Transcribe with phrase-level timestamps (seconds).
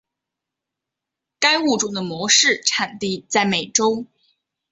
[1.39, 4.07] 该物种的模式产地在美洲。